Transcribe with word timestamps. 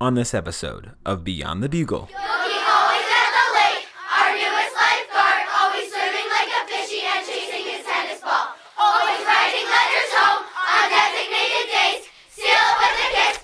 on 0.00 0.14
this 0.14 0.32
episode 0.32 0.92
of 1.04 1.24
Beyond 1.24 1.62
the 1.62 1.68
Bugle. 1.68 2.02
Looking 2.02 2.64
always 2.70 3.08
at 3.10 3.30
the 3.34 3.46
lake, 3.58 3.86
our 4.14 4.30
newest 4.30 4.74
lifeguard, 4.78 5.42
always 5.58 5.90
swimming 5.90 6.28
like 6.30 6.50
a 6.54 6.62
fishy 6.70 7.02
and 7.02 7.26
chasing 7.26 7.66
his 7.66 7.84
tennis 7.84 8.20
ball. 8.20 8.54
Always 8.78 9.26
writing 9.26 9.66
letters 9.66 10.10
home 10.14 10.46
on 10.54 10.84
designated 10.90 11.66
days, 11.66 12.02
seal 12.30 12.46
it 12.46 12.76
with 12.78 12.94
a 12.94 13.08
kiss, 13.10 13.36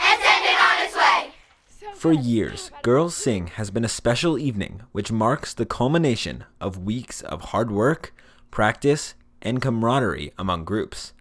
and 0.00 0.16
send 0.22 0.44
it 0.48 0.56
on 0.56 0.76
its 0.86 0.96
way. 0.96 1.94
For 1.94 2.12
years, 2.12 2.70
Girls 2.82 3.14
Sing 3.14 3.48
has 3.48 3.70
been 3.70 3.84
a 3.84 3.88
special 3.88 4.38
evening 4.38 4.82
which 4.92 5.12
marks 5.12 5.52
the 5.52 5.66
culmination 5.66 6.44
of 6.58 6.78
weeks 6.78 7.20
of 7.20 7.52
hard 7.52 7.70
work, 7.70 8.14
practice, 8.50 9.14
and 9.42 9.60
camaraderie 9.60 10.32
among 10.38 10.64
groups. 10.64 11.12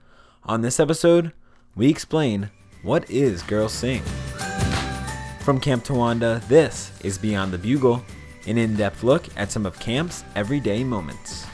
On 0.44 0.62
this 0.62 0.80
episode, 0.80 1.34
we 1.76 1.90
explain 1.90 2.52
what 2.82 3.10
is 3.10 3.44
Girls 3.44 3.74
Sing. 3.74 4.02
From 5.50 5.60
Camp 5.60 5.84
Towanda, 5.84 6.48
this 6.48 6.92
is 7.04 7.18
Beyond 7.18 7.52
the 7.52 7.58
Bugle, 7.58 8.06
an 8.46 8.60
in 8.60 8.76
depth 8.76 9.02
look 9.02 9.26
at 9.36 9.52
some 9.52 9.66
of 9.66 9.80
camp's 9.80 10.24
everyday 10.36 10.84
moments. 10.84 11.48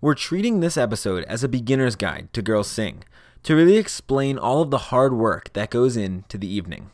We're 0.00 0.14
treating 0.14 0.60
this 0.60 0.78
episode 0.78 1.24
as 1.24 1.44
a 1.44 1.48
beginner's 1.48 1.96
guide 1.96 2.32
to 2.32 2.40
Girls 2.40 2.68
Sing 2.68 3.04
to 3.42 3.54
really 3.54 3.76
explain 3.76 4.38
all 4.38 4.62
of 4.62 4.70
the 4.70 4.88
hard 4.88 5.12
work 5.12 5.52
that 5.52 5.68
goes 5.68 5.98
into 5.98 6.38
the 6.38 6.50
evening. 6.50 6.92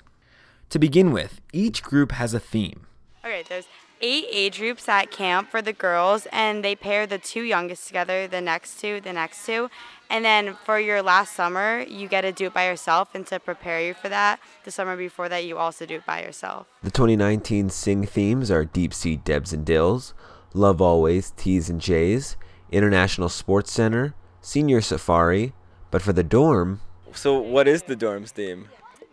To 0.71 0.81
begin 0.81 1.13
with, 1.13 1.41
each 1.53 1.85
group 1.85 2.11
has 2.11 2.35
a 2.35 2.41
theme. 2.41 2.89
Okay, 3.25 3.45
there's 3.49 3.69
eight 4.01 4.27
age 4.33 4.59
groups 4.59 4.89
at 4.89 5.13
camp 5.13 5.49
for 5.49 5.63
the 5.63 5.73
girls, 5.73 6.27
and 6.33 6.65
they 6.65 6.75
pair 6.75 7.07
the 7.07 7.19
two 7.19 7.43
youngest 7.43 7.87
together, 7.87 8.27
the 8.27 8.41
next 8.41 8.81
two, 8.81 9.01
the 9.01 9.13
next 9.13 9.47
two. 9.47 9.71
And 10.09 10.25
then 10.25 10.55
for 10.65 10.79
your 10.79 11.03
last 11.03 11.35
summer, 11.35 11.85
you 11.89 12.09
get 12.09 12.21
to 12.23 12.33
do 12.33 12.47
it 12.47 12.55
by 12.55 12.67
yourself. 12.67 13.15
And 13.15 13.27
to 13.27 13.41
prepare 13.41 13.81
you 13.81 13.93
for 13.95 14.09
that, 14.09 14.39
the 14.65 14.71
summer 14.71 14.97
before 14.97 15.29
that, 15.29 15.45
you 15.45 15.59
also 15.59 15.85
do 15.87 15.97
it 15.97 16.07
by 16.07 16.23
yourself. 16.23 16.67
The 16.83 16.91
2019 16.91 17.71
Sing 17.71 18.05
themes 18.07 18.51
are 18.51 18.65
Deep 18.65 18.95
Sea 18.95 19.17
Debs 19.17 19.53
and 19.53 19.65
Dills, 19.67 20.15
Love 20.55 20.81
Always 20.81 21.33
T's 21.37 21.69
and 21.69 21.81
J's, 21.81 22.37
International 22.71 23.29
Sports 23.29 23.73
Center, 23.73 24.15
Senior 24.41 24.81
Safari, 24.81 25.53
but 25.91 26.03
for 26.03 26.13
the 26.13 26.23
dorm, 26.25 26.81
So, 27.13 27.39
what 27.39 27.67
is 27.67 27.83
the 27.85 27.97
dorm's 27.97 28.31
theme? 28.33 28.69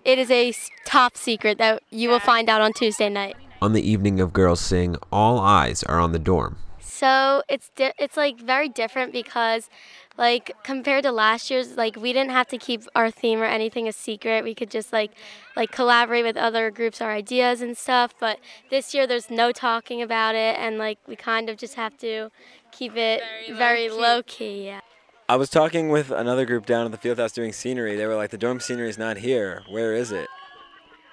It 0.05 0.19
is 0.19 0.29
a 0.29 0.53
top 0.85 1.15
secret 1.15 1.57
that 1.59 1.81
you 1.89 2.09
will 2.09 2.19
find 2.19 2.49
out 2.49 2.61
on 2.61 2.73
Tuesday 2.73 3.09
night. 3.09 3.35
on 3.61 3.71
the 3.73 3.81
evening 3.89 4.19
of 4.19 4.33
Girls 4.33 4.59
Sing, 4.59 4.97
all 5.11 5.39
eyes 5.39 5.83
are 5.83 5.99
on 5.99 6.11
the 6.11 6.19
dorm. 6.19 6.57
So 6.83 7.43
it's 7.49 7.69
di- 7.75 7.93
it's 7.97 8.17
like 8.17 8.39
very 8.39 8.69
different 8.69 9.11
because, 9.13 9.69
like 10.17 10.51
compared 10.63 11.03
to 11.03 11.11
last 11.11 11.49
year's, 11.49 11.75
like 11.77 11.95
we 11.95 12.13
didn't 12.13 12.31
have 12.31 12.47
to 12.49 12.57
keep 12.57 12.83
our 12.95 13.09
theme 13.09 13.41
or 13.41 13.45
anything 13.45 13.87
a 13.87 13.91
secret. 13.93 14.43
We 14.43 14.53
could 14.53 14.69
just 14.69 14.93
like 14.93 15.11
like 15.55 15.71
collaborate 15.71 16.23
with 16.23 16.37
other 16.37 16.69
groups, 16.71 17.01
our 17.01 17.11
ideas 17.11 17.61
and 17.61 17.77
stuff. 17.77 18.13
But 18.19 18.39
this 18.69 18.93
year, 18.93 19.07
there's 19.07 19.29
no 19.29 19.51
talking 19.51 20.01
about 20.01 20.35
it, 20.35 20.55
and 20.59 20.77
like 20.77 20.99
we 21.07 21.15
kind 21.15 21.49
of 21.49 21.57
just 21.57 21.75
have 21.75 21.97
to 21.99 22.29
keep 22.71 22.95
it 22.95 23.21
very, 23.51 23.89
low 23.89 24.21
key. 24.23 24.65
Yeah. 24.65 24.81
I 25.29 25.35
was 25.37 25.49
talking 25.49 25.89
with 25.89 26.11
another 26.11 26.45
group 26.45 26.65
down 26.65 26.85
at 26.85 26.91
the 26.91 26.97
field 26.97 27.17
house 27.17 27.31
doing 27.31 27.53
scenery. 27.53 27.95
They 27.95 28.05
were 28.05 28.15
like, 28.15 28.29
the 28.31 28.37
dorm 28.37 28.59
scenery 28.59 28.89
is 28.89 28.97
not 28.97 29.17
here. 29.17 29.63
Where 29.69 29.93
is 29.93 30.11
it? 30.11 30.27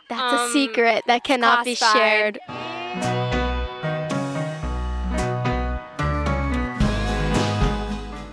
That's 0.09 0.35
a 0.35 0.45
Um, 0.45 0.51
secret 0.53 1.05
that 1.07 1.23
cannot 1.23 1.65
be 1.65 1.77
classified. 1.77 2.01
shared. 2.01 2.39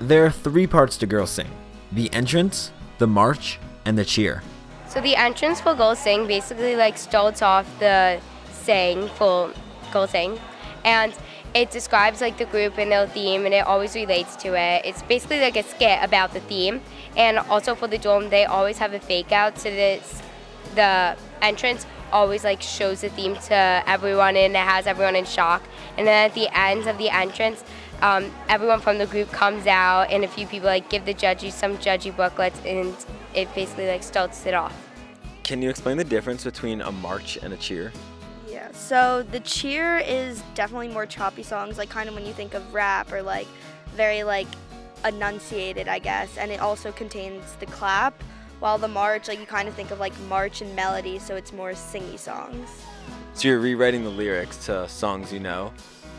There 0.08 0.26
are 0.26 0.32
three 0.32 0.68
parts 0.68 0.96
to 1.00 1.06
Girls 1.06 1.32
Sing 1.32 1.50
the 1.92 2.10
entrance, 2.14 2.72
the 2.98 3.08
march, 3.08 3.60
and 3.84 3.98
the 3.98 4.06
cheer. 4.06 4.42
So 4.88 5.02
the 5.02 5.18
entrance 5.18 5.60
for 5.60 5.76
Girls 5.76 6.00
Sing 6.00 6.28
basically 6.28 6.78
like 6.78 6.98
starts 6.98 7.42
off 7.42 7.68
the 7.80 8.22
saying 8.54 9.10
for 9.18 9.52
Girls 9.92 10.12
Sing, 10.12 10.40
and 10.86 11.14
it 11.54 11.72
describes 11.72 12.22
like 12.22 12.38
the 12.38 12.46
group 12.46 12.78
and 12.78 12.90
their 12.90 13.06
theme, 13.06 13.44
and 13.44 13.54
it 13.54 13.68
always 13.68 13.96
relates 13.96 14.38
to 14.38 14.58
it. 14.58 14.86
It's 14.86 15.02
basically 15.02 15.42
like 15.42 15.58
a 15.58 15.64
skit 15.64 16.00
about 16.02 16.34
the 16.34 16.40
theme, 16.40 16.80
and 17.18 17.40
also 17.40 17.76
for 17.76 17.88
the 17.88 17.98
dorm, 17.98 18.30
they 18.30 18.46
always 18.46 18.78
have 18.78 18.94
a 18.94 19.02
fake 19.02 19.34
out, 19.34 19.60
so 19.60 19.70
this 19.70 20.22
the 20.76 21.18
entrance 21.42 21.86
always 22.14 22.46
like 22.46 22.62
shows 22.62 23.02
the 23.02 23.10
theme 23.10 23.36
to 23.48 23.84
everyone, 23.86 24.38
and 24.38 24.56
it 24.56 24.60
has 24.60 24.88
everyone 24.88 25.18
in 25.18 25.26
shock. 25.26 25.64
And 25.98 26.08
then 26.08 26.30
at 26.30 26.34
the 26.34 26.48
end 26.58 26.88
of 26.88 26.98
the 26.98 27.10
entrance. 27.10 27.62
Um, 28.02 28.32
everyone 28.48 28.80
from 28.80 29.00
the 29.00 29.08
group 29.08 29.32
comes 29.32 29.66
out 29.66 30.12
and 30.12 30.24
a 30.24 30.28
few 30.28 30.46
people 30.46 30.68
like 30.68 30.90
give 30.90 31.06
the 31.06 31.14
judges 31.14 31.56
some 31.56 31.78
judgy 31.78 32.16
booklets 32.16 32.60
and 32.64 32.96
it 33.34 33.54
basically 33.56 33.88
like 33.88 34.04
starts 34.04 34.46
it 34.46 34.54
off. 34.54 34.76
Can 35.44 35.62
you 35.62 35.70
explain 35.70 35.98
the 35.98 36.04
difference 36.04 36.44
between 36.44 36.82
a 36.82 36.92
march 36.92 37.38
and 37.42 37.54
a 37.54 37.58
cheer? 37.58 37.92
Yeah, 38.48 38.72
so 38.72 39.24
the 39.24 39.40
cheer 39.40 39.98
is 39.98 40.44
definitely 40.54 40.90
more 40.90 41.06
choppy 41.06 41.42
songs, 41.42 41.78
like 41.78 41.90
kind 41.90 42.08
of 42.08 42.16
when 42.16 42.26
you 42.26 42.34
think 42.34 42.54
of 42.54 42.74
rap 42.74 43.12
or 43.12 43.22
like 43.22 43.48
very 43.96 44.24
like 44.24 44.48
enunciated, 45.06 45.88
I 45.88 46.00
guess, 46.00 46.38
and 46.38 46.52
it 46.52 46.60
also 46.60 46.92
contains 46.92 47.56
the 47.60 47.66
clap. 47.68 48.22
While 48.60 48.78
the 48.78 48.88
march, 48.88 49.28
like 49.28 49.40
you 49.40 49.46
kind 49.46 49.68
of 49.68 49.74
think 49.76 49.92
of 49.92 50.00
like 50.00 50.18
march 50.22 50.62
and 50.62 50.76
melody, 50.76 51.20
so 51.20 51.36
it's 51.36 51.54
more 51.54 51.72
singy 51.72 52.18
songs. 52.18 52.70
So 53.34 53.48
you're 53.48 53.60
rewriting 53.60 54.04
the 54.04 54.10
lyrics 54.10 54.66
to 54.66 54.88
songs 54.90 55.32
you 55.32 55.40
know. 55.40 55.72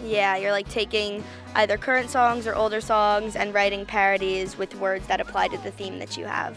Yeah, 0.05 0.37
you're 0.37 0.53
like 0.53 0.69
taking 0.69 1.25
either 1.55 1.77
current 1.77 2.11
songs 2.11 2.47
or 2.47 2.55
older 2.55 2.81
songs 2.81 3.37
and 3.37 3.53
writing 3.53 3.85
parodies 3.85 4.57
with 4.57 4.75
words 4.77 5.07
that 5.09 5.21
apply 5.21 5.49
to 5.49 5.59
the 5.59 5.71
theme 5.73 5.99
that 5.99 6.17
you 6.17 6.25
have. 6.25 6.57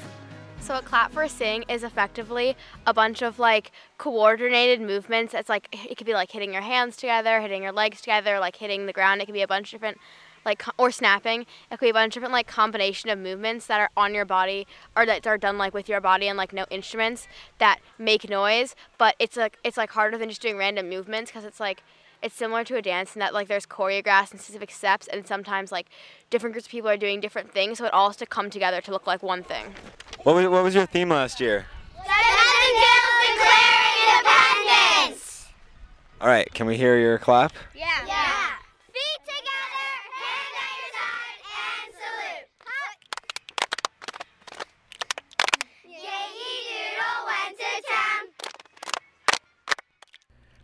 So 0.59 0.77
a 0.77 0.81
clap 0.81 1.11
for 1.11 1.23
a 1.23 1.29
sing 1.29 1.65
is 1.67 1.83
effectively 1.83 2.55
a 2.85 2.93
bunch 2.93 3.23
of 3.23 3.39
like 3.39 3.71
coordinated 3.97 4.79
movements. 4.79 5.33
It's 5.33 5.49
like 5.49 5.67
it 5.73 5.97
could 5.97 6.05
be 6.05 6.13
like 6.13 6.31
hitting 6.31 6.53
your 6.53 6.61
hands 6.61 6.95
together, 6.97 7.41
hitting 7.41 7.63
your 7.63 7.71
legs 7.71 7.99
together, 7.99 8.39
like 8.39 8.57
hitting 8.57 8.85
the 8.85 8.93
ground. 8.93 9.21
It 9.21 9.25
could 9.25 9.33
be 9.33 9.41
a 9.41 9.47
bunch 9.47 9.73
of 9.73 9.79
different 9.79 9.97
like 10.45 10.63
or 10.77 10.91
snapping. 10.91 11.41
It 11.71 11.79
could 11.79 11.87
be 11.87 11.89
a 11.89 11.93
bunch 11.93 12.15
of 12.15 12.21
different 12.21 12.33
like 12.33 12.47
combination 12.47 13.09
of 13.09 13.17
movements 13.17 13.65
that 13.67 13.79
are 13.79 13.89
on 13.97 14.13
your 14.13 14.25
body 14.25 14.67
or 14.95 15.05
that 15.07 15.25
are 15.25 15.37
done 15.37 15.57
like 15.57 15.73
with 15.73 15.89
your 15.89 15.99
body 15.99 16.27
and 16.27 16.37
like 16.37 16.53
no 16.53 16.65
instruments 16.69 17.27
that 17.57 17.79
make 17.97 18.29
noise. 18.29 18.75
But 18.99 19.15
it's 19.17 19.37
like 19.37 19.57
it's 19.63 19.77
like 19.77 19.89
harder 19.89 20.19
than 20.19 20.29
just 20.29 20.43
doing 20.43 20.57
random 20.57 20.89
movements 20.89 21.31
because 21.31 21.43
it's 21.43 21.59
like 21.59 21.81
it's 22.21 22.35
similar 22.35 22.63
to 22.63 22.75
a 22.75 22.81
dance 22.81 23.15
in 23.15 23.19
that 23.19 23.33
like 23.33 23.47
there's 23.47 23.65
choreographed 23.65 24.31
and 24.31 24.39
specific 24.39 24.71
steps 24.71 25.07
and 25.07 25.25
sometimes 25.27 25.71
like 25.71 25.87
different 26.29 26.53
groups 26.53 26.67
of 26.67 26.71
people 26.71 26.89
are 26.89 26.97
doing 26.97 27.19
different 27.19 27.51
things 27.51 27.77
so 27.79 27.85
it 27.85 27.93
all 27.93 28.09
has 28.09 28.17
to 28.17 28.25
come 28.25 28.49
together 28.49 28.81
to 28.81 28.91
look 28.91 29.07
like 29.07 29.23
one 29.23 29.43
thing. 29.43 29.73
What 30.23 30.35
was, 30.35 30.45
what 30.47 30.63
was 30.63 30.75
your 30.75 30.85
theme 30.85 31.09
last 31.09 31.39
year? 31.39 31.65
Seven 31.95 32.11
Gills 32.75 33.27
declare 33.27 34.17
independence. 34.17 35.47
All 36.19 36.27
right, 36.27 36.51
can 36.53 36.67
we 36.67 36.77
hear 36.77 36.97
your 36.97 37.17
clap? 37.17 37.53
Yeah. 37.75 37.87
Yeah. 38.05 38.49
Feet 38.93 39.21
together, 39.25 39.87
hand 40.21 40.53
at 40.61 40.77
your 40.77 40.91
side, 40.93 41.41
and 41.57 41.89
salute. 41.97 42.45
Yankee 45.85 46.59
Doodle 46.69 47.25
went 47.25 47.57
to 47.57 47.71
town. 47.89 48.23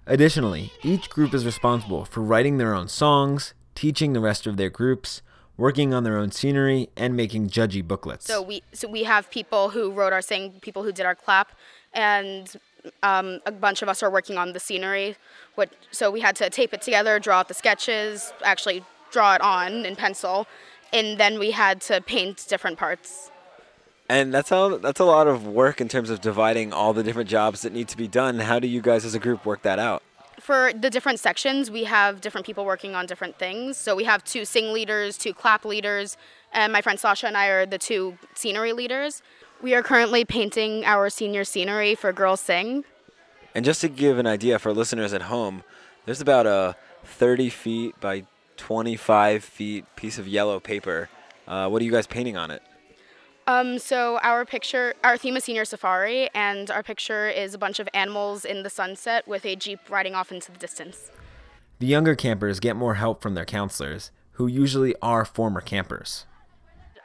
Additionally, 0.09 0.71
each 0.83 1.09
group 1.09 1.33
is 1.33 1.45
responsible 1.45 2.05
for 2.05 2.21
writing 2.21 2.57
their 2.57 2.73
own 2.73 2.87
songs, 2.87 3.53
teaching 3.75 4.13
the 4.13 4.21
rest 4.21 4.47
of 4.47 4.55
their 4.55 4.69
groups, 4.69 5.21
working 5.57 5.93
on 5.93 6.05
their 6.05 6.17
own 6.17 6.31
scenery, 6.31 6.89
and 6.95 7.13
making 7.15 7.49
judgy 7.49 7.85
booklets. 7.85 8.25
So 8.25 8.41
we 8.41 8.63
so 8.71 8.87
we 8.87 9.03
have 9.03 9.29
people 9.29 9.69
who 9.69 9.91
wrote 9.91 10.13
our 10.13 10.21
sing, 10.21 10.59
people 10.61 10.83
who 10.83 10.93
did 10.93 11.05
our 11.05 11.15
clap, 11.15 11.51
and 11.93 12.55
um, 13.03 13.41
a 13.45 13.51
bunch 13.51 13.81
of 13.81 13.89
us 13.89 14.01
are 14.01 14.09
working 14.09 14.37
on 14.37 14.53
the 14.53 14.61
scenery. 14.61 15.17
What 15.55 15.73
so 15.91 16.09
we 16.09 16.21
had 16.21 16.37
to 16.37 16.49
tape 16.49 16.73
it 16.73 16.81
together, 16.81 17.19
draw 17.19 17.39
out 17.39 17.49
the 17.49 17.53
sketches, 17.53 18.31
actually 18.45 18.85
draw 19.11 19.35
it 19.35 19.41
on 19.41 19.85
in 19.85 19.97
pencil, 19.97 20.47
and 20.93 21.19
then 21.19 21.37
we 21.37 21.51
had 21.51 21.81
to 21.81 21.99
paint 21.99 22.45
different 22.47 22.77
parts. 22.77 23.29
And 24.09 24.33
that's 24.33 24.49
how 24.49 24.77
that's 24.77 24.99
a 24.99 25.05
lot 25.05 25.27
of 25.27 25.45
work 25.45 25.81
in 25.81 25.87
terms 25.87 26.09
of 26.09 26.21
dividing 26.21 26.73
all 26.73 26.93
the 26.93 27.03
different 27.03 27.29
jobs 27.29 27.61
that 27.61 27.73
need 27.73 27.87
to 27.89 27.97
be 27.97 28.07
done. 28.07 28.39
How 28.39 28.59
do 28.59 28.67
you 28.67 28.81
guys 28.81 29.05
as 29.05 29.13
a 29.15 29.19
group 29.19 29.45
work 29.45 29.61
that 29.63 29.79
out? 29.79 30.03
For 30.39 30.71
the 30.73 30.89
different 30.89 31.19
sections, 31.19 31.69
we 31.69 31.83
have 31.85 32.21
different 32.21 32.45
people 32.45 32.63
working 32.63 32.95
on 32.95 33.05
different 33.05 33.37
things. 33.37 33.75
So 33.75 33.95
we 33.95 34.05
have 34.05 34.23
two 34.23 34.45
sing 34.45 34.71
leaders, 34.71 35.17
two 35.17 35.33
clap 35.33 35.65
leaders, 35.65 36.15
and 36.53 36.71
my 36.71 36.81
friend 36.81 36.99
Sasha 36.99 37.27
and 37.27 37.35
I 37.35 37.47
are 37.47 37.65
the 37.65 37.77
two 37.77 38.17
scenery 38.33 38.71
leaders. 38.71 39.21
We 39.61 39.73
are 39.73 39.81
currently 39.81 40.23
painting 40.23 40.85
our 40.85 41.09
senior 41.09 41.43
scenery 41.43 41.95
for 41.95 42.13
Girls 42.13 42.39
Sing. 42.39 42.85
And 43.55 43.65
just 43.65 43.81
to 43.81 43.89
give 43.89 44.19
an 44.19 44.27
idea 44.27 44.59
for 44.59 44.71
listeners 44.71 45.13
at 45.13 45.23
home, 45.23 45.63
there's 46.05 46.21
about 46.21 46.45
a 46.45 46.75
30 47.03 47.49
feet 47.49 47.99
by 47.99 48.25
25 48.57 49.43
feet 49.43 49.85
piece 49.95 50.19
of 50.19 50.27
yellow 50.27 50.59
paper. 50.59 51.09
Uh, 51.47 51.67
what 51.67 51.81
are 51.81 51.85
you 51.85 51.91
guys 51.91 52.05
painting 52.05 52.37
on 52.37 52.51
it? 52.51 52.61
Um, 53.47 53.79
so 53.79 54.19
our 54.23 54.43
picture, 54.45 54.93
our 55.05 55.17
theme 55.17 55.37
is 55.37 55.45
senior 55.45 55.63
safari, 55.63 56.29
and 56.35 56.69
our 56.69 56.83
picture 56.83 57.29
is 57.29 57.53
a 57.53 57.57
bunch 57.57 57.79
of 57.79 57.87
animals 57.93 58.43
in 58.43 58.63
the 58.63 58.69
sunset 58.69 59.25
with 59.25 59.45
a 59.45 59.55
jeep 59.55 59.79
riding 59.89 60.13
off 60.15 60.33
into 60.33 60.51
the 60.51 60.57
distance. 60.57 61.09
The 61.79 61.87
younger 61.87 62.13
campers 62.15 62.59
get 62.59 62.75
more 62.75 62.95
help 62.95 63.21
from 63.21 63.35
their 63.35 63.45
counselors, 63.45 64.11
who 64.33 64.47
usually 64.47 64.95
are 65.01 65.23
former 65.23 65.61
campers. 65.61 66.25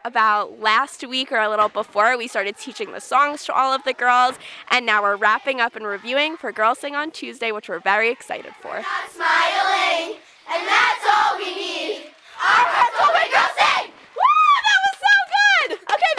about 0.04 0.58
last 0.58 1.06
week 1.06 1.30
or 1.30 1.38
a 1.38 1.48
little 1.48 1.68
before, 1.68 2.18
we 2.18 2.26
started 2.26 2.56
teaching 2.58 2.90
the 2.90 3.00
songs 3.00 3.44
to 3.44 3.52
all 3.54 3.72
of 3.72 3.84
the 3.84 3.92
girls, 3.92 4.34
and 4.68 4.84
now 4.84 5.00
we're 5.00 5.14
wrapping 5.14 5.60
up 5.60 5.76
and 5.76 5.86
reviewing 5.86 6.36
for 6.36 6.50
Girls 6.50 6.80
Sing 6.80 6.96
on 6.96 7.12
Tuesday, 7.12 7.52
which 7.52 7.68
we're 7.68 7.78
very 7.78 8.10
excited 8.10 8.52
for. 8.60 8.82
Smiling, 9.14 10.16
and 10.50 10.66
that's 10.66 11.04
all 11.06 11.38
we 11.38 11.54
need. 11.54 12.10
Our 12.42 12.66
hearts 12.66 12.98
open, 12.98 13.30
girls 13.30 13.54
sing. 13.54 13.92
Woo! 13.94 14.42
That 14.66 14.78
was 14.82 14.96
so 14.98 15.14
good! 15.30 15.78
Okay, 15.94 16.12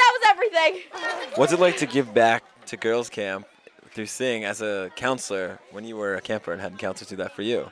that. 0.72 1.34
What's 1.36 1.54
it 1.54 1.60
like 1.60 1.78
to 1.78 1.86
give 1.86 2.14
back 2.14 2.44
to 2.68 2.78
girls' 2.78 3.10
camp 3.10 3.48
through 3.92 4.08
Sing 4.08 4.44
as 4.44 4.62
a 4.62 4.92
counselor 4.96 5.60
when 5.72 5.86
you 5.86 5.96
were 5.96 6.16
a 6.16 6.22
camper 6.22 6.52
and 6.52 6.62
had 6.62 6.78
counselors 6.78 7.10
do 7.10 7.16
that 7.18 7.36
for 7.36 7.42
you? 7.42 7.72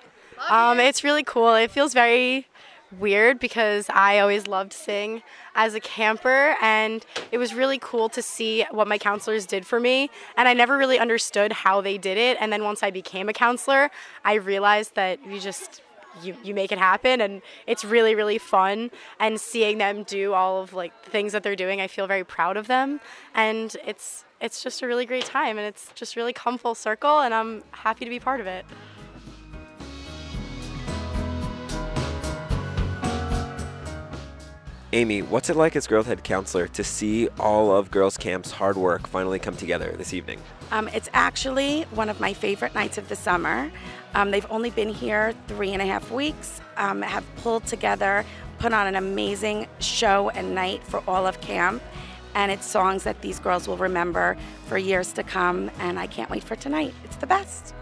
Um, 0.49 0.79
it's 0.79 1.03
really 1.03 1.23
cool. 1.23 1.53
It 1.55 1.71
feels 1.71 1.93
very 1.93 2.47
weird 2.99 3.39
because 3.39 3.88
I 3.89 4.19
always 4.19 4.47
loved 4.47 4.73
Sing 4.73 5.23
as 5.55 5.75
a 5.75 5.79
camper, 5.79 6.55
and 6.61 7.05
it 7.31 7.38
was 7.38 7.53
really 7.53 7.79
cool 7.79 8.09
to 8.09 8.21
see 8.21 8.65
what 8.71 8.88
my 8.88 8.97
counselors 8.97 9.45
did 9.45 9.65
for 9.65 9.79
me. 9.79 10.09
And 10.35 10.47
I 10.47 10.53
never 10.53 10.77
really 10.77 10.99
understood 10.99 11.51
how 11.51 11.81
they 11.81 11.97
did 11.97 12.17
it. 12.17 12.38
And 12.39 12.51
then 12.51 12.63
once 12.63 12.83
I 12.83 12.91
became 12.91 13.29
a 13.29 13.33
counselor, 13.33 13.91
I 14.25 14.35
realized 14.35 14.95
that 14.95 15.25
you 15.25 15.39
just 15.39 15.81
you, 16.24 16.36
you 16.44 16.54
make 16.54 16.72
it 16.72 16.78
happen 16.78 17.22
and 17.22 17.42
it's 17.68 17.84
really 17.84 18.16
really 18.16 18.38
fun. 18.38 18.92
And 19.19 19.40
seeing 19.40 19.78
them 19.78 20.04
do 20.04 20.34
all 20.34 20.62
of 20.62 20.74
like 20.74 20.92
the 21.06 21.12
things 21.12 21.31
that 21.34 21.44
they're 21.44 21.56
doing 21.56 21.81
i 21.81 21.88
feel 21.88 22.08
very 22.08 22.24
proud 22.24 22.58
of 22.58 22.68
them. 22.68 23.00
And 23.36 23.75
it's 23.86 24.25
it's 24.40 24.63
just 24.63 24.81
a 24.81 24.88
really 24.88 25.06
great 25.06 25.25
time 25.25 25.58
and 25.58 25.68
it's 25.68 25.92
just 25.94 26.16
really 26.16 26.34
come 26.34 26.58
full 26.58 26.75
circle 26.75 27.19
and 27.19 27.34
i'm 27.34 27.63
happy 27.72 28.06
to 28.06 28.10
be 28.10 28.19
part 28.19 28.40
of 28.40 28.48
it. 28.48 28.66
Amy, 34.94 35.22
what's 35.22 35.50
it 35.50 35.56
like 35.56 35.78
as 35.78 35.88
Girls 35.88 36.06
Head 36.06 36.22
Counselor 36.22 36.68
to 36.68 36.84
see 36.84 37.30
all 37.40 37.74
of 37.74 37.92
Girls 37.92 38.18
Camp's 38.18 38.52
hard 38.52 38.75
work 38.75 39.08
finally 39.08 39.40
come 39.40 39.56
together 39.56 39.96
this 39.98 40.13
evening? 40.13 40.42
Um, 40.71 40.88
it's 40.89 41.09
actually 41.13 41.83
one 41.91 42.07
of 42.07 42.19
my 42.21 42.33
favorite 42.33 42.73
nights 42.73 42.97
of 42.97 43.09
the 43.09 43.15
summer. 43.15 43.69
Um, 44.15 44.31
they've 44.31 44.50
only 44.50 44.69
been 44.69 44.89
here 44.89 45.33
three 45.47 45.71
and 45.71 45.81
a 45.81 45.85
half 45.85 46.09
weeks, 46.12 46.62
um, 46.77 47.01
have 47.01 47.25
pulled 47.38 47.65
together, 47.65 48.25
put 48.57 48.73
on 48.73 48.88
an 48.88 48.95
amazing 48.95 49.68
show 49.79 50.29
and 50.29 50.56
night 50.56 50.83
for 50.83 51.03
all 51.07 51.27
of 51.27 51.41
camp. 51.41 51.83
And 52.35 52.51
it's 52.51 52.65
songs 52.65 53.03
that 53.03 53.19
these 53.21 53.39
girls 53.39 53.68
will 53.68 53.75
remember 53.75 54.38
for 54.68 54.77
years 54.77 55.12
to 55.13 55.23
come. 55.23 55.69
And 55.79 56.00
I 56.00 56.07
can't 56.07 56.29
wait 56.29 56.44
for 56.44 56.56
tonight. 56.56 56.94
It's 57.03 57.17
the 57.17 57.27
best. 57.27 57.75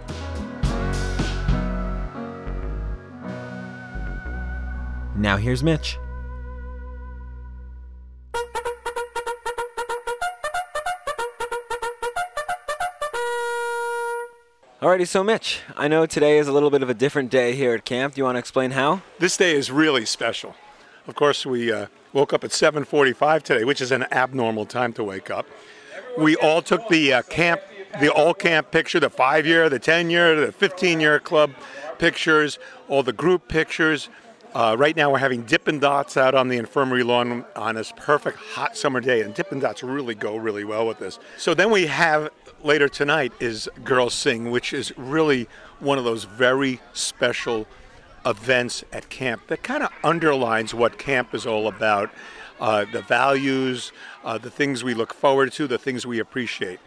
Now 5.15 5.37
here's 5.37 5.61
Mitch. 5.61 5.97
Alrighty, 14.81 15.05
so 15.05 15.25
Mitch, 15.25 15.59
I 15.75 15.89
know 15.89 16.05
today 16.05 16.37
is 16.37 16.47
a 16.47 16.53
little 16.53 16.69
bit 16.69 16.81
of 16.81 16.89
a 16.89 16.93
different 16.93 17.29
day 17.29 17.53
here 17.53 17.73
at 17.73 17.83
camp. 17.83 18.13
Do 18.13 18.21
you 18.21 18.23
want 18.23 18.35
to 18.35 18.39
explain 18.39 18.71
how? 18.71 19.01
This 19.19 19.35
day 19.35 19.51
is 19.51 19.69
really 19.69 20.05
special. 20.05 20.55
Of 21.05 21.15
course, 21.15 21.45
we 21.45 21.69
uh, 21.69 21.87
woke 22.13 22.31
up 22.31 22.45
at 22.45 22.51
7:45 22.51 23.43
today, 23.43 23.65
which 23.65 23.81
is 23.81 23.91
an 23.91 24.03
abnormal 24.03 24.65
time 24.65 24.93
to 24.93 25.03
wake 25.03 25.29
up. 25.29 25.47
We 26.17 26.37
all 26.37 26.61
took 26.61 26.87
the 26.87 27.11
uh, 27.11 27.23
camp, 27.23 27.59
the 27.99 28.07
all 28.07 28.33
camp 28.33 28.71
picture, 28.71 29.01
the 29.01 29.09
five-year, 29.09 29.67
the 29.67 29.81
10-year, 29.81 30.45
the 30.45 30.53
15-year 30.53 31.19
club 31.19 31.51
pictures, 31.97 32.57
all 32.87 33.03
the 33.03 33.11
group 33.11 33.49
pictures. 33.49 34.07
Uh, 34.53 34.75
right 34.79 34.95
now, 34.95 35.11
we're 35.11 35.19
having 35.19 35.43
Dippin' 35.43 35.77
Dots 35.77 36.17
out 36.17 36.33
on 36.33 36.47
the 36.47 36.57
infirmary 36.57 37.03
lawn 37.03 37.45
on 37.55 37.75
this 37.75 37.93
perfect 37.95 38.39
hot 38.39 38.75
summer 38.75 38.99
day, 38.99 39.21
and 39.21 39.31
Dippin' 39.35 39.59
Dots 39.59 39.83
really 39.83 40.15
go 40.15 40.37
really 40.37 40.63
well 40.63 40.87
with 40.87 40.97
this. 40.97 41.19
So 41.37 41.53
then 41.53 41.69
we 41.69 41.85
have 41.85 42.29
later 42.63 42.89
tonight 42.89 43.31
is 43.39 43.69
Girls 43.83 44.15
Sing, 44.15 44.49
which 44.49 44.73
is 44.73 44.91
really 44.97 45.47
one 45.79 45.99
of 45.99 46.03
those 46.03 46.23
very 46.23 46.81
special 46.93 47.67
events 48.25 48.83
at 48.91 49.09
camp 49.09 49.43
that 49.47 49.61
kind 49.61 49.83
of 49.83 49.91
underlines 50.03 50.73
what 50.73 50.97
camp 50.97 51.35
is 51.35 51.45
all 51.45 51.67
about 51.67 52.09
uh, 52.59 52.85
the 52.91 53.03
values, 53.03 53.91
uh, 54.23 54.39
the 54.39 54.49
things 54.49 54.83
we 54.83 54.95
look 54.95 55.13
forward 55.13 55.51
to, 55.53 55.67
the 55.67 55.77
things 55.77 56.07
we 56.07 56.17
appreciate. 56.17 56.79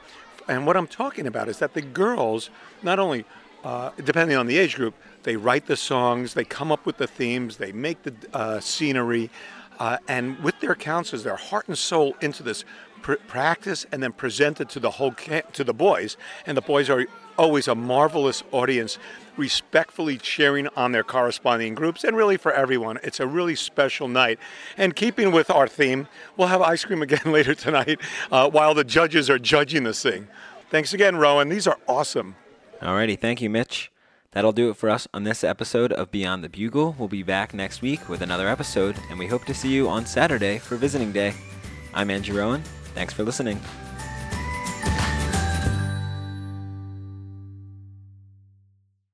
And 0.48 0.66
what 0.66 0.76
I'm 0.76 0.88
talking 0.88 1.28
about 1.28 1.48
is 1.48 1.58
that 1.60 1.74
the 1.74 1.80
girls, 1.80 2.50
not 2.82 2.98
only 2.98 3.24
uh, 3.64 3.90
depending 4.04 4.36
on 4.36 4.46
the 4.46 4.58
age 4.58 4.76
group, 4.76 4.94
they 5.22 5.36
write 5.36 5.66
the 5.66 5.76
songs, 5.76 6.34
they 6.34 6.44
come 6.44 6.72
up 6.72 6.84
with 6.84 6.96
the 6.96 7.06
themes, 7.06 7.56
they 7.56 7.72
make 7.72 8.02
the 8.02 8.14
uh, 8.32 8.60
scenery, 8.60 9.30
uh, 9.78 9.98
and 10.08 10.38
with 10.40 10.58
their 10.60 10.74
counselors, 10.74 11.22
their 11.22 11.36
heart 11.36 11.68
and 11.68 11.78
soul 11.78 12.16
into 12.20 12.42
this 12.42 12.64
pr- 13.02 13.14
practice 13.26 13.86
and 13.92 14.02
then 14.02 14.12
present 14.12 14.60
it 14.60 14.68
to 14.70 14.80
the 14.80 14.90
whole 14.90 15.12
camp, 15.12 15.52
to 15.52 15.64
the 15.64 15.74
boys. 15.74 16.16
And 16.46 16.56
the 16.56 16.62
boys 16.62 16.90
are 16.90 17.06
always 17.38 17.68
a 17.68 17.74
marvelous 17.74 18.42
audience, 18.52 18.98
respectfully 19.36 20.18
cheering 20.18 20.68
on 20.76 20.92
their 20.92 21.04
corresponding 21.04 21.74
groups, 21.74 22.04
and 22.04 22.16
really 22.16 22.36
for 22.36 22.52
everyone. 22.52 22.98
It's 23.02 23.20
a 23.20 23.26
really 23.26 23.54
special 23.54 24.08
night. 24.08 24.38
And 24.76 24.94
keeping 24.94 25.32
with 25.32 25.50
our 25.50 25.68
theme, 25.68 26.08
we'll 26.36 26.48
have 26.48 26.62
ice 26.62 26.84
cream 26.84 27.02
again 27.02 27.20
later 27.32 27.54
tonight 27.54 28.00
uh, 28.30 28.50
while 28.50 28.74
the 28.74 28.84
judges 28.84 29.30
are 29.30 29.38
judging 29.38 29.84
the 29.84 29.94
thing. 29.94 30.28
Thanks 30.70 30.94
again, 30.94 31.16
Rowan. 31.16 31.48
These 31.48 31.66
are 31.66 31.78
awesome. 31.86 32.36
Alrighty, 32.82 33.16
thank 33.16 33.40
you, 33.40 33.48
Mitch. 33.48 33.92
That'll 34.32 34.52
do 34.52 34.68
it 34.68 34.76
for 34.76 34.90
us 34.90 35.06
on 35.14 35.22
this 35.22 35.44
episode 35.44 35.92
of 35.92 36.10
Beyond 36.10 36.42
the 36.42 36.48
Bugle. 36.48 36.96
We'll 36.98 37.06
be 37.06 37.22
back 37.22 37.54
next 37.54 37.80
week 37.80 38.08
with 38.08 38.22
another 38.22 38.48
episode, 38.48 38.96
and 39.08 39.18
we 39.20 39.28
hope 39.28 39.44
to 39.44 39.54
see 39.54 39.72
you 39.72 39.88
on 39.88 40.04
Saturday 40.04 40.58
for 40.58 40.76
Visiting 40.76 41.12
Day. 41.12 41.32
I'm 41.94 42.10
Andrew 42.10 42.36
Rowan. 42.36 42.62
Thanks 42.94 43.14
for 43.14 43.22
listening. 43.22 43.60